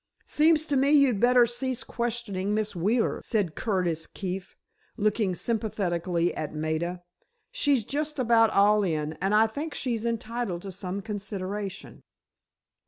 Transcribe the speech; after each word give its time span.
"Seems 0.25 0.65
to 0.65 0.75
me 0.75 0.89
you'd 0.89 1.19
better 1.19 1.45
cease 1.45 1.83
questioning 1.83 2.55
Miss 2.55 2.75
Wheeler," 2.75 3.21
said 3.23 3.53
Curtis 3.53 4.07
Keefe, 4.07 4.57
looking 4.97 5.35
sympathetically 5.35 6.33
at 6.35 6.55
Maida; 6.55 7.03
"she's 7.51 7.83
just 7.85 8.17
about 8.17 8.49
all 8.49 8.83
in, 8.83 9.13
and 9.21 9.35
I 9.35 9.45
think 9.45 9.75
she's 9.75 10.03
entitled 10.03 10.63
to 10.63 10.71
some 10.71 11.03
consideration." 11.03 12.01